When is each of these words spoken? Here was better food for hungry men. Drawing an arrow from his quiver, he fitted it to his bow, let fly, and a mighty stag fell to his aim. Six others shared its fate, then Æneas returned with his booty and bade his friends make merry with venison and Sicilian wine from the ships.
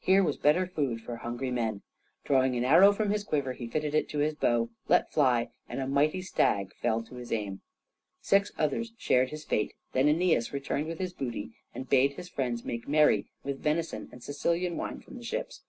Here 0.00 0.24
was 0.24 0.36
better 0.36 0.66
food 0.66 1.00
for 1.02 1.14
hungry 1.14 1.52
men. 1.52 1.82
Drawing 2.24 2.56
an 2.56 2.64
arrow 2.64 2.90
from 2.92 3.10
his 3.10 3.22
quiver, 3.22 3.52
he 3.52 3.68
fitted 3.68 3.94
it 3.94 4.08
to 4.08 4.18
his 4.18 4.34
bow, 4.34 4.70
let 4.88 5.12
fly, 5.12 5.50
and 5.68 5.78
a 5.78 5.86
mighty 5.86 6.20
stag 6.20 6.74
fell 6.74 7.00
to 7.04 7.14
his 7.14 7.30
aim. 7.30 7.60
Six 8.20 8.50
others 8.58 8.92
shared 8.98 9.32
its 9.32 9.44
fate, 9.44 9.74
then 9.92 10.06
Æneas 10.06 10.50
returned 10.52 10.88
with 10.88 10.98
his 10.98 11.12
booty 11.12 11.52
and 11.72 11.88
bade 11.88 12.14
his 12.14 12.28
friends 12.28 12.64
make 12.64 12.88
merry 12.88 13.26
with 13.44 13.62
venison 13.62 14.08
and 14.10 14.20
Sicilian 14.20 14.76
wine 14.76 14.98
from 15.00 15.16
the 15.16 15.22
ships. 15.22 15.62